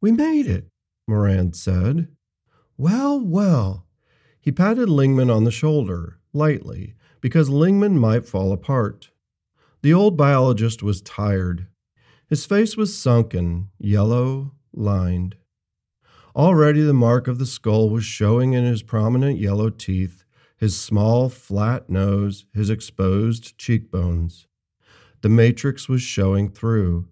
We 0.00 0.12
made 0.12 0.46
it, 0.46 0.68
Moran 1.08 1.54
said. 1.54 2.08
Well, 2.76 3.20
well. 3.20 3.86
He 4.40 4.52
patted 4.52 4.88
Lingman 4.88 5.34
on 5.34 5.44
the 5.44 5.50
shoulder, 5.50 6.19
lightly, 6.32 6.94
because 7.20 7.48
Lingman 7.48 7.98
might 7.98 8.26
fall 8.26 8.52
apart. 8.52 9.10
The 9.82 9.94
old 9.94 10.16
biologist 10.16 10.82
was 10.82 11.00
tired. 11.00 11.66
His 12.28 12.46
face 12.46 12.76
was 12.76 12.96
sunken, 12.96 13.70
yellow, 13.78 14.52
lined. 14.72 15.36
Already 16.36 16.82
the 16.82 16.94
mark 16.94 17.26
of 17.26 17.38
the 17.38 17.46
skull 17.46 17.90
was 17.90 18.04
showing 18.04 18.52
in 18.52 18.64
his 18.64 18.82
prominent 18.82 19.38
yellow 19.38 19.70
teeth, 19.70 20.24
his 20.56 20.78
small, 20.78 21.28
flat 21.28 21.88
nose, 21.90 22.44
his 22.52 22.70
exposed 22.70 23.58
cheekbones. 23.58 24.46
The 25.22 25.28
matrix 25.28 25.88
was 25.88 26.02
showing 26.02 26.50
through. 26.50 27.08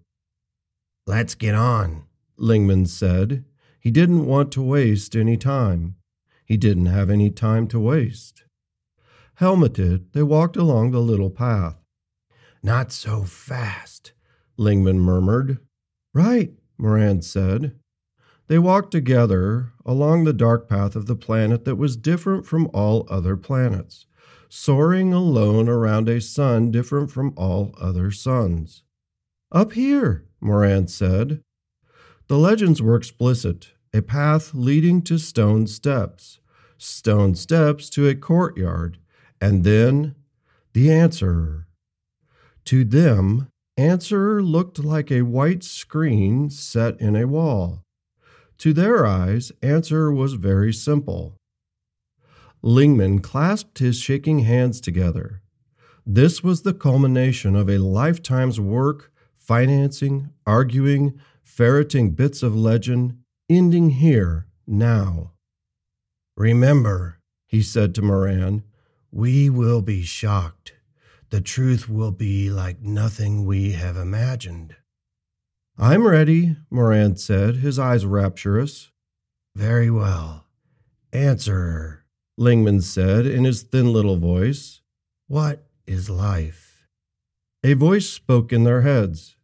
Let's 1.05 1.35
get 1.35 1.55
on, 1.55 2.03
Lingman 2.37 2.87
said. 2.87 3.43
He 3.79 3.91
didn't 3.91 4.25
want 4.25 4.51
to 4.53 4.61
waste 4.61 5.15
any 5.15 5.37
time. 5.37 5.95
He 6.45 6.57
didn't 6.57 6.87
have 6.87 7.09
any 7.09 7.29
time 7.29 7.67
to 7.67 7.79
waste. 7.79 8.43
Helmeted, 9.39 10.11
they 10.11 10.21
walked 10.21 10.57
along 10.57 10.91
the 10.91 10.99
little 10.99 11.29
path. 11.29 11.77
Not 12.61 12.91
so 12.91 13.23
fast, 13.23 14.11
Lingman 14.57 14.99
murmured. 14.99 15.59
Right, 16.13 16.51
Moran 16.77 17.21
said. 17.21 17.79
They 18.47 18.59
walked 18.59 18.91
together 18.91 19.71
along 19.85 20.25
the 20.25 20.33
dark 20.33 20.67
path 20.67 20.93
of 20.93 21.05
the 21.05 21.15
planet 21.15 21.63
that 21.63 21.77
was 21.77 21.95
different 21.95 22.45
from 22.45 22.69
all 22.73 23.07
other 23.09 23.37
planets, 23.37 24.07
soaring 24.49 25.13
alone 25.13 25.69
around 25.69 26.09
a 26.09 26.19
sun 26.19 26.69
different 26.69 27.09
from 27.09 27.33
all 27.37 27.73
other 27.79 28.11
suns. 28.11 28.83
Up 29.53 29.71
here, 29.71 30.25
Moran 30.41 30.89
said. 30.89 31.41
The 32.27 32.37
legends 32.37 32.81
were 32.81 32.97
explicit 32.97 33.69
a 33.93 34.01
path 34.01 34.53
leading 34.53 35.01
to 35.03 35.17
stone 35.17 35.65
steps, 35.65 36.41
stone 36.77 37.35
steps 37.35 37.89
to 37.91 38.05
a 38.05 38.15
courtyard, 38.15 38.97
and 39.41 39.63
then 39.63 40.15
the 40.73 40.91
answerer. 40.91 41.67
To 42.65 42.83
them, 42.83 43.47
answerer 43.77 44.43
looked 44.43 44.79
like 44.79 45.11
a 45.11 45.23
white 45.23 45.63
screen 45.63 46.49
set 46.49 46.99
in 46.99 47.15
a 47.15 47.27
wall. 47.27 47.83
To 48.59 48.73
their 48.73 49.05
eyes, 49.05 49.51
answer 49.61 50.11
was 50.11 50.33
very 50.33 50.73
simple. 50.73 51.37
Lingman 52.61 53.21
clasped 53.21 53.79
his 53.79 53.97
shaking 53.97 54.39
hands 54.39 54.81
together. 54.81 55.41
This 56.05 56.43
was 56.43 56.63
the 56.63 56.73
culmination 56.73 57.55
of 57.55 57.69
a 57.69 57.77
lifetime's 57.77 58.59
work, 58.59 59.11
financing, 59.37 60.29
arguing, 60.45 61.19
ferreting 61.41 62.11
bits 62.11 62.43
of 62.43 62.55
legend, 62.55 63.17
ending 63.49 63.91
here, 63.91 64.47
now. 64.67 65.31
Remember, 66.35 67.19
he 67.47 67.61
said 67.61 67.95
to 67.95 68.01
Moran, 68.01 68.63
we 69.11 69.49
will 69.49 69.81
be 69.81 70.03
shocked. 70.03 70.73
The 71.29 71.41
truth 71.41 71.87
will 71.87 72.11
be 72.11 72.49
like 72.49 72.81
nothing 72.81 73.45
we 73.45 73.73
have 73.73 73.97
imagined. 73.97 74.75
I'm 75.77 76.07
ready, 76.07 76.57
Moran 76.69 77.17
said, 77.17 77.57
his 77.57 77.79
eyes 77.79 78.05
rapturous. 78.05 78.89
Very 79.55 79.89
well. 79.89 80.45
Answer, 81.13 82.03
Lingman 82.37 82.81
said 82.81 83.25
in 83.25 83.45
his 83.45 83.63
thin 83.63 83.93
little 83.93 84.17
voice. 84.17 84.81
What 85.27 85.67
is 85.87 86.09
life? 86.09 86.87
A 87.63 87.73
voice 87.73 88.09
spoke 88.09 88.53
in 88.53 88.63
their 88.63 88.81
heads. 88.81 89.35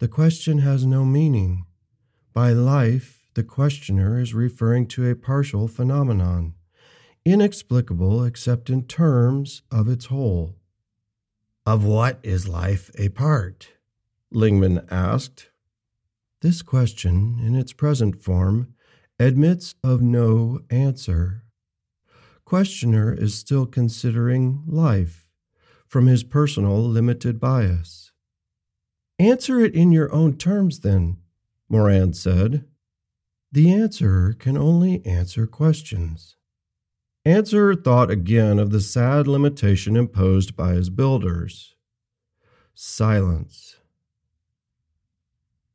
The 0.00 0.08
question 0.08 0.58
has 0.58 0.84
no 0.84 1.04
meaning. 1.04 1.64
By 2.32 2.52
life, 2.52 3.30
the 3.34 3.44
questioner 3.44 4.20
is 4.20 4.34
referring 4.34 4.86
to 4.88 5.08
a 5.08 5.14
partial 5.14 5.68
phenomenon, 5.68 6.54
inexplicable 7.26 8.24
except 8.24 8.70
in 8.70 8.84
terms 8.84 9.62
of 9.70 9.88
its 9.88 10.06
whole. 10.06 10.54
Of 11.66 11.84
what 11.84 12.20
is 12.22 12.46
life 12.46 12.88
a 12.96 13.08
part? 13.08 13.72
Lingman 14.32 14.86
asked. 14.92 15.50
This 16.40 16.62
question, 16.62 17.40
in 17.44 17.56
its 17.56 17.72
present 17.72 18.22
form, 18.22 18.74
admits 19.18 19.74
of 19.82 20.00
no 20.00 20.60
answer. 20.70 21.42
Questioner 22.44 23.12
is 23.12 23.34
still 23.34 23.66
considering 23.66 24.62
life 24.64 25.26
from 25.88 26.06
his 26.06 26.22
personal 26.22 26.80
limited 26.80 27.40
bias. 27.40 28.12
Answer 29.18 29.58
it 29.60 29.74
in 29.74 29.90
your 29.90 30.12
own 30.14 30.36
terms, 30.36 30.80
then, 30.80 31.16
Moran 31.68 32.12
said. 32.12 32.64
The 33.50 33.72
answerer 33.72 34.32
can 34.32 34.56
only 34.56 35.04
answer 35.04 35.48
questions. 35.48 36.36
Answerer 37.26 37.74
thought 37.74 38.08
again 38.08 38.60
of 38.60 38.70
the 38.70 38.80
sad 38.80 39.26
limitation 39.26 39.96
imposed 39.96 40.54
by 40.54 40.74
his 40.74 40.90
builders. 40.90 41.74
Silence. 42.72 43.78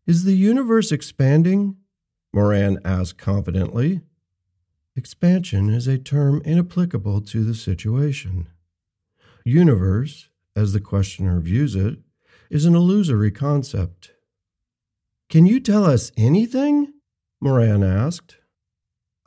Is 0.07 0.23
the 0.23 0.37
universe 0.37 0.93
expanding? 0.93 1.75
Moran 2.31 2.79
asked 2.85 3.17
confidently. 3.17 3.99
Expansion 4.95 5.69
is 5.69 5.87
a 5.87 5.97
term 5.97 6.41
inapplicable 6.45 7.19
to 7.19 7.43
the 7.43 7.53
situation. 7.53 8.47
Universe, 9.43 10.29
as 10.55 10.71
the 10.71 10.79
questioner 10.79 11.41
views 11.41 11.75
it, 11.75 11.99
is 12.49 12.63
an 12.63 12.75
illusory 12.75 13.29
concept. 13.29 14.11
Can 15.27 15.45
you 15.45 15.59
tell 15.59 15.83
us 15.83 16.13
anything? 16.15 16.93
Moran 17.41 17.83
asked. 17.83 18.37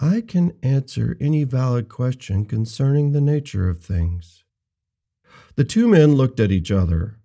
I 0.00 0.20
can 0.20 0.56
answer 0.62 1.16
any 1.20 1.44
valid 1.44 1.88
question 1.88 2.44
concerning 2.44 3.12
the 3.12 3.20
nature 3.20 3.68
of 3.68 3.80
things. 3.80 4.44
The 5.56 5.64
two 5.64 5.88
men 5.88 6.14
looked 6.14 6.40
at 6.40 6.50
each 6.50 6.70
other. 6.70 7.18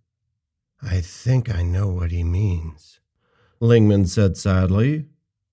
I 0.82 1.02
think 1.02 1.54
I 1.54 1.64
know 1.64 1.88
what 1.88 2.12
he 2.12 2.24
means. 2.24 3.00
Lingman 3.60 4.08
said 4.08 4.38
sadly. 4.38 5.06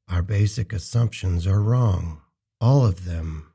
Our 0.09 0.23
basic 0.23 0.73
assumptions 0.73 1.47
are 1.47 1.63
wrong. 1.63 2.21
All 2.61 2.87
of 2.87 3.05
them. 3.05 3.53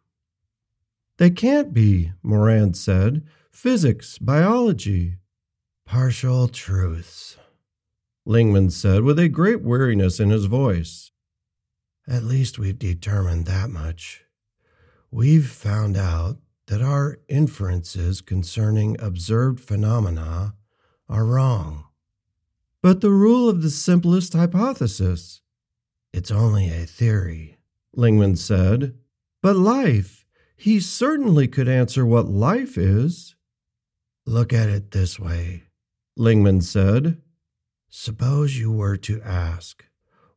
They 1.18 1.30
can't 1.30 1.74
be, 1.74 2.12
Moran 2.24 2.74
said. 2.74 3.26
Physics, 3.52 4.18
biology. 4.18 5.18
Partial 5.86 6.48
truths, 6.48 7.38
Lingman 8.26 8.72
said 8.72 9.04
with 9.04 9.20
a 9.20 9.28
great 9.28 9.62
weariness 9.62 10.20
in 10.22 10.30
his 10.30 10.46
voice. 10.46 11.12
At 12.12 12.24
least 12.24 12.60
we've 12.60 12.78
determined 12.78 13.46
that 13.46 13.70
much. 13.70 14.26
We've 15.10 15.48
found 15.48 15.96
out 15.98 16.38
that 16.68 16.82
our 16.82 17.20
inferences 17.28 18.22
concerning 18.22 19.00
observed 19.00 19.60
phenomena 19.60 20.56
are 21.10 21.26
wrong 21.26 21.86
but 22.82 23.02
the 23.02 23.12
rule 23.12 23.48
of 23.48 23.62
the 23.62 23.70
simplest 23.70 24.34
hypothesis. 24.34 25.42
It's 26.14 26.32
only 26.32 26.70
a 26.70 26.86
theory, 26.86 27.58
Lingman 27.96 28.38
said. 28.38 28.96
But 29.42 29.56
life, 29.56 30.26
he 30.56 30.80
certainly 30.80 31.48
could 31.48 31.68
answer 31.68 32.06
what 32.06 32.28
life 32.28 32.78
is. 32.78 33.36
Look 34.26 34.52
at 34.52 34.70
it 34.70 34.92
this 34.92 35.20
way, 35.20 35.64
Lingman 36.18 36.64
said. 36.64 37.22
Suppose 37.90 38.58
you 38.58 38.72
were 38.72 38.98
to 38.98 39.22
ask, 39.22 39.86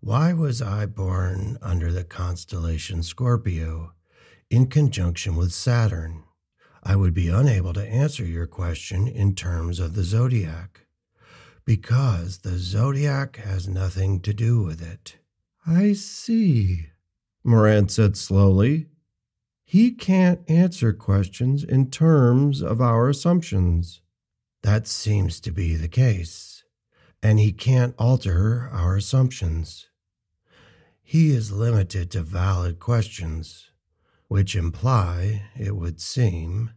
Why 0.06 0.34
was 0.34 0.60
I 0.60 0.84
born 0.84 1.56
under 1.62 1.90
the 1.90 2.04
constellation 2.04 3.02
Scorpio 3.02 3.94
in 4.50 4.66
conjunction 4.66 5.34
with 5.34 5.54
Saturn? 5.54 6.24
I 6.82 6.94
would 6.94 7.14
be 7.14 7.30
unable 7.30 7.72
to 7.72 7.88
answer 7.88 8.22
your 8.22 8.46
question 8.46 9.08
in 9.08 9.34
terms 9.34 9.80
of 9.80 9.94
the 9.94 10.02
zodiac 10.02 10.82
because 11.64 12.40
the 12.40 12.58
zodiac 12.58 13.36
has 13.36 13.66
nothing 13.66 14.20
to 14.20 14.34
do 14.34 14.62
with 14.62 14.82
it. 14.82 15.16
I 15.66 15.94
see, 15.94 16.88
Moran 17.42 17.88
said 17.88 18.18
slowly. 18.18 18.88
He 19.64 19.90
can't 19.90 20.42
answer 20.50 20.92
questions 20.92 21.64
in 21.64 21.90
terms 21.90 22.60
of 22.60 22.82
our 22.82 23.08
assumptions. 23.08 24.02
That 24.62 24.86
seems 24.86 25.40
to 25.40 25.50
be 25.50 25.76
the 25.76 25.88
case, 25.88 26.62
and 27.22 27.40
he 27.40 27.52
can't 27.52 27.94
alter 27.98 28.68
our 28.70 28.96
assumptions. 28.96 29.88
He 31.06 31.30
is 31.30 31.52
limited 31.52 32.10
to 32.12 32.22
valid 32.22 32.80
questions, 32.80 33.70
which 34.26 34.56
imply, 34.56 35.42
it 35.54 35.76
would 35.76 36.00
seem, 36.00 36.70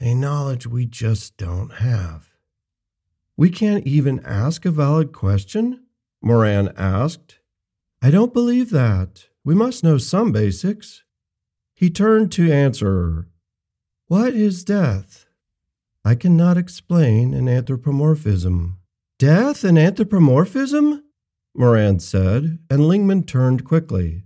a 0.00 0.14
knowledge 0.14 0.66
we 0.66 0.84
just 0.84 1.36
don't 1.36 1.74
have. 1.74 2.30
We 3.36 3.48
can't 3.48 3.86
even 3.86 4.20
ask 4.26 4.64
a 4.64 4.70
valid 4.72 5.12
question? 5.12 5.84
Moran 6.20 6.72
asked. 6.76 7.38
I 8.02 8.10
don't 8.10 8.34
believe 8.34 8.70
that. 8.70 9.28
We 9.44 9.54
must 9.54 9.84
know 9.84 9.96
some 9.96 10.32
basics. 10.32 11.04
He 11.72 11.88
turned 11.88 12.32
to 12.32 12.52
answer, 12.52 13.28
What 14.08 14.34
is 14.34 14.64
death? 14.64 15.26
I 16.04 16.16
cannot 16.16 16.56
explain 16.56 17.32
an 17.32 17.48
anthropomorphism. 17.48 18.78
Death 19.20 19.62
and 19.62 19.78
anthropomorphism? 19.78 21.04
Moran 21.58 22.00
said, 22.00 22.58
and 22.68 22.82
Lingman 22.82 23.26
turned 23.26 23.64
quickly. 23.64 24.24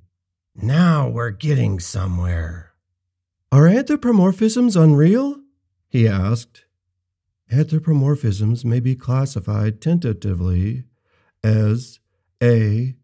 Now 0.55 1.09
we're 1.09 1.31
getting 1.31 1.79
somewhere. 1.79 2.73
Are 3.53 3.69
anthropomorphisms 3.69 4.81
unreal? 4.81 5.41
he 5.89 6.09
asked. 6.09 6.65
Anthropomorphisms 7.53 8.65
may 8.65 8.81
be 8.81 8.95
classified 8.95 9.81
tentatively 9.81 10.85
as 11.43 12.01
A. 12.43 12.95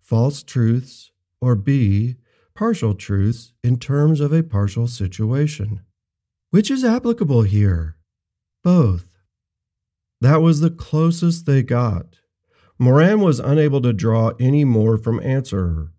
False 0.00 0.42
truths, 0.42 1.10
or 1.40 1.56
B. 1.56 2.16
Partial 2.54 2.94
truths 2.94 3.52
in 3.62 3.78
terms 3.78 4.20
of 4.20 4.32
a 4.32 4.42
partial 4.42 4.86
situation. 4.86 5.80
Which 6.50 6.70
is 6.70 6.84
applicable 6.84 7.42
here? 7.42 7.96
Both. 8.62 9.16
That 10.20 10.40
was 10.40 10.60
the 10.60 10.70
closest 10.70 11.46
they 11.46 11.62
got. 11.62 12.16
Moran 12.78 13.20
was 13.20 13.40
unable 13.40 13.80
to 13.80 13.92
draw 13.92 14.32
any 14.38 14.64
more 14.64 14.98
from 14.98 15.20
Answerer. 15.20 15.92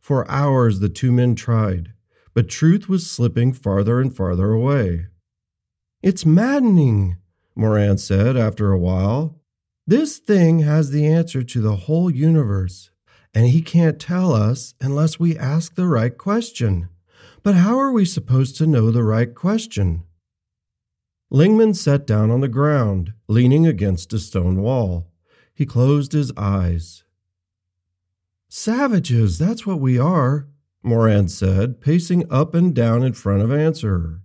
For 0.00 0.30
hours 0.30 0.80
the 0.80 0.88
two 0.88 1.10
men 1.12 1.34
tried, 1.34 1.92
but 2.34 2.48
truth 2.48 2.88
was 2.88 3.10
slipping 3.10 3.52
farther 3.52 4.00
and 4.00 4.14
farther 4.14 4.52
away. 4.52 5.06
It's 6.02 6.26
maddening, 6.26 7.16
Moran 7.56 7.98
said 7.98 8.36
after 8.36 8.72
a 8.72 8.78
while. 8.78 9.40
This 9.86 10.18
thing 10.18 10.60
has 10.60 10.90
the 10.90 11.06
answer 11.06 11.42
to 11.42 11.60
the 11.60 11.76
whole 11.76 12.10
universe, 12.10 12.90
and 13.34 13.48
he 13.48 13.62
can't 13.62 13.98
tell 13.98 14.32
us 14.32 14.74
unless 14.80 15.18
we 15.18 15.36
ask 15.36 15.74
the 15.74 15.86
right 15.86 16.16
question. 16.16 16.88
But 17.42 17.54
how 17.54 17.78
are 17.78 17.92
we 17.92 18.04
supposed 18.04 18.56
to 18.58 18.66
know 18.66 18.90
the 18.90 19.02
right 19.02 19.34
question? 19.34 20.04
Lingman 21.30 21.74
sat 21.74 22.06
down 22.06 22.30
on 22.30 22.40
the 22.40 22.48
ground, 22.48 23.12
leaning 23.28 23.66
against 23.66 24.12
a 24.12 24.18
stone 24.18 24.62
wall. 24.62 25.07
He 25.58 25.66
closed 25.66 26.12
his 26.12 26.30
eyes. 26.36 27.02
Savages, 28.48 29.38
that's 29.38 29.66
what 29.66 29.80
we 29.80 29.98
are, 29.98 30.46
Moran 30.84 31.26
said, 31.26 31.80
pacing 31.80 32.30
up 32.30 32.54
and 32.54 32.72
down 32.72 33.02
in 33.02 33.12
front 33.12 33.42
of 33.42 33.50
Answerer. 33.50 34.20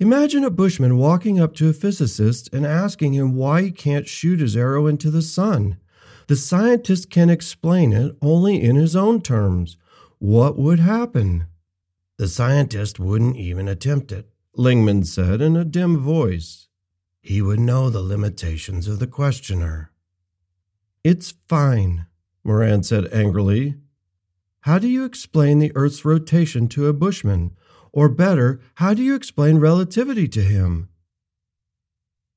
Imagine 0.00 0.42
a 0.42 0.50
bushman 0.50 0.98
walking 0.98 1.38
up 1.38 1.54
to 1.54 1.68
a 1.68 1.72
physicist 1.72 2.52
and 2.52 2.66
asking 2.66 3.12
him 3.12 3.36
why 3.36 3.62
he 3.62 3.70
can't 3.70 4.08
shoot 4.08 4.40
his 4.40 4.56
arrow 4.56 4.88
into 4.88 5.08
the 5.08 5.22
sun. 5.22 5.76
The 6.26 6.34
scientist 6.34 7.10
can 7.10 7.30
explain 7.30 7.92
it 7.92 8.16
only 8.20 8.60
in 8.60 8.74
his 8.74 8.96
own 8.96 9.22
terms. 9.22 9.76
What 10.18 10.58
would 10.58 10.80
happen? 10.80 11.46
The 12.16 12.26
scientist 12.26 12.98
wouldn't 12.98 13.36
even 13.36 13.68
attempt 13.68 14.10
it, 14.10 14.28
Lingman 14.56 15.06
said 15.06 15.40
in 15.40 15.56
a 15.56 15.64
dim 15.64 15.96
voice. 15.96 16.66
He 17.22 17.40
would 17.40 17.60
know 17.60 17.88
the 17.88 18.02
limitations 18.02 18.88
of 18.88 18.98
the 18.98 19.06
questioner. 19.06 19.92
It's 21.04 21.34
fine, 21.48 22.06
Moran 22.42 22.82
said 22.82 23.12
angrily. 23.12 23.74
How 24.62 24.78
do 24.78 24.88
you 24.88 25.04
explain 25.04 25.58
the 25.58 25.72
Earth's 25.74 26.04
rotation 26.04 26.66
to 26.68 26.86
a 26.86 26.94
bushman 26.94 27.52
or 27.94 28.08
better, 28.08 28.60
how 28.74 28.92
do 28.92 29.02
you 29.02 29.14
explain 29.14 29.58
relativity 29.58 30.26
to 30.26 30.40
him? 30.42 30.88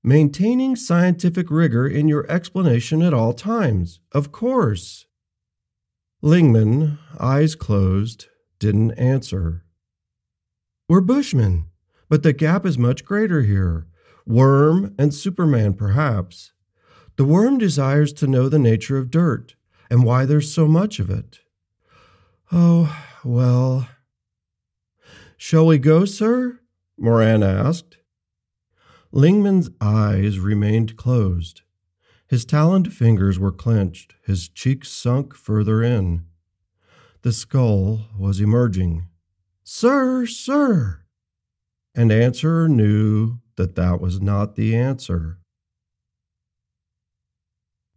Maintaining 0.04 0.76
scientific 0.76 1.50
rigor 1.50 1.88
in 1.88 2.08
your 2.08 2.30
explanation 2.30 3.02
at 3.02 3.14
all 3.14 3.34
times, 3.34 4.00
of 4.12 4.32
course. 4.32 5.08
Lingman, 6.22 7.00
eyes 7.20 7.56
closed, 7.56 8.28
didn't 8.60 8.92
answer. 8.92 9.64
We're 10.88 11.02
Bushmen, 11.02 11.66
but 12.08 12.22
the 12.22 12.34
gap 12.34 12.66
is 12.66 12.78
much 12.78 13.04
greater 13.04 13.42
here. 13.42 13.88
Worm 14.28 14.94
and 15.00 15.14
Superman, 15.14 15.74
perhaps. 15.74 16.52
The 17.18 17.26
worm 17.26 17.58
desires 17.58 18.14
to 18.14 18.28
know 18.28 18.48
the 18.50 18.60
nature 18.60 18.98
of 18.98 19.12
dirt 19.12 19.56
and 19.90 20.04
why 20.04 20.26
there's 20.26 20.54
so 20.54 20.68
much 20.68 21.00
of 21.00 21.10
it. 21.10 21.40
Oh, 22.52 22.96
well, 23.24 23.88
Shall 25.40 25.68
we 25.68 25.78
go, 25.78 26.04
sir? 26.04 26.60
Moran 26.98 27.44
asked. 27.44 27.98
Lingman's 29.12 29.70
eyes 29.80 30.40
remained 30.40 30.98
closed. 30.98 31.62
His 32.28 32.44
taloned 32.44 32.92
fingers 32.92 33.38
were 33.38 33.52
clenched, 33.52 34.16
his 34.26 34.50
cheeks 34.50 34.90
sunk 34.90 35.36
further 35.36 35.84
in. 35.84 36.26
The 37.22 37.32
skull 37.32 38.08
was 38.18 38.42
emerging. 38.42 39.08
Sir, 39.64 40.26
sir! 40.26 41.04
And 41.94 42.12
Answerer 42.12 42.68
knew 42.68 43.38
that 43.56 43.76
that 43.76 44.02
was 44.02 44.20
not 44.20 44.56
the 44.56 44.76
answer. 44.76 45.38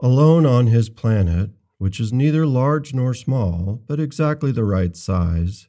Alone 0.03 0.47
on 0.47 0.69
his 0.69 0.89
planet, 0.89 1.51
which 1.77 2.01
is 2.01 2.11
neither 2.11 2.47
large 2.47 2.95
nor 2.95 3.13
small, 3.13 3.83
but 3.87 4.01
exactly 4.01 4.51
the 4.51 4.65
right 4.65 4.97
size, 4.97 5.69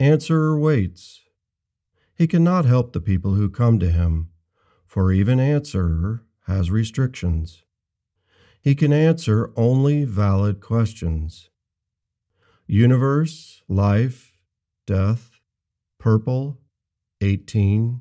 Answerer 0.00 0.58
waits. 0.58 1.20
He 2.16 2.26
cannot 2.26 2.64
help 2.64 2.92
the 2.92 3.00
people 3.00 3.34
who 3.34 3.48
come 3.48 3.78
to 3.78 3.90
him, 3.90 4.30
for 4.84 5.12
even 5.12 5.38
Answerer 5.38 6.24
has 6.46 6.72
restrictions. 6.72 7.62
He 8.60 8.74
can 8.74 8.92
answer 8.92 9.52
only 9.56 10.04
valid 10.04 10.60
questions. 10.60 11.50
Universe, 12.66 13.62
life, 13.68 14.32
death, 14.86 15.38
purple, 16.00 16.58
18. 17.20 18.00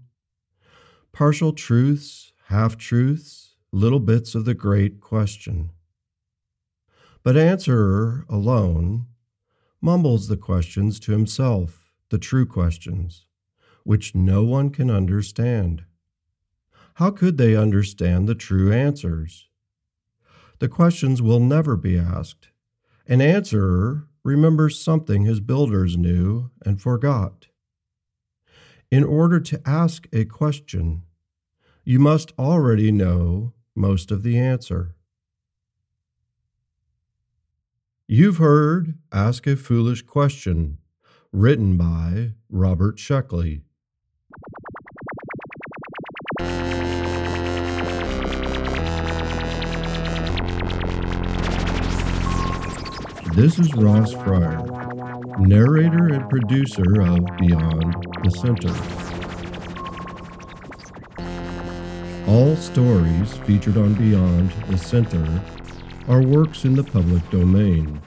Partial 1.11 1.53
truths, 1.53 2.33
half 2.47 2.77
truths, 2.77 3.50
little 3.73 3.99
bits 3.99 4.35
of 4.35 4.43
the 4.43 4.53
great 4.53 4.99
question. 4.99 5.71
But 7.23 7.37
Answerer 7.37 8.25
alone 8.27 9.05
mumbles 9.79 10.27
the 10.27 10.37
questions 10.37 10.99
to 11.01 11.13
himself 11.13 11.91
the 12.09 12.17
true 12.17 12.45
questions, 12.45 13.25
which 13.83 14.13
no 14.13 14.43
one 14.43 14.71
can 14.71 14.91
understand. 14.91 15.85
How 16.95 17.11
could 17.11 17.37
they 17.37 17.55
understand 17.55 18.27
the 18.27 18.35
true 18.35 18.73
answers? 18.73 19.47
The 20.59 20.67
questions 20.67 21.21
will 21.21 21.39
never 21.39 21.77
be 21.77 21.97
asked. 21.97 22.49
An 23.07 23.21
answerer 23.21 24.07
remembers 24.23 24.79
something 24.79 25.23
his 25.23 25.39
builders 25.39 25.95
knew 25.95 26.51
and 26.65 26.81
forgot. 26.81 27.47
In 28.91 29.05
order 29.05 29.39
to 29.39 29.61
ask 29.65 30.07
a 30.11 30.25
question, 30.25 31.03
you 31.85 31.97
must 31.97 32.33
already 32.37 32.91
know 32.91 33.53
most 33.75 34.11
of 34.11 34.23
the 34.23 34.37
answer. 34.37 34.95
You've 38.07 38.37
heard 38.37 38.95
Ask 39.11 39.47
a 39.47 39.55
Foolish 39.55 40.01
Question 40.01 40.79
written 41.31 41.77
by 41.77 42.33
Robert 42.49 42.97
Sheckley. 42.97 43.61
This 53.33 53.57
is 53.57 53.73
Ross 53.75 54.11
Fryer, 54.11 54.61
narrator 55.39 56.07
and 56.09 56.29
producer 56.29 57.01
of 57.01 57.25
Beyond 57.37 57.95
the 58.23 58.29
Center. 58.29 59.00
All 62.31 62.55
stories 62.55 63.33
featured 63.45 63.75
on 63.75 63.93
Beyond 63.95 64.51
the 64.69 64.77
Center 64.77 65.41
are 66.07 66.21
works 66.21 66.63
in 66.63 66.77
the 66.77 66.83
public 66.83 67.29
domain 67.29 68.01